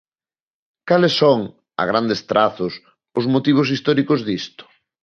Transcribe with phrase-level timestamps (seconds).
[0.89, 1.39] Cales son,
[1.81, 2.73] a grandes trazos,
[3.19, 4.63] os motivos históricos disto?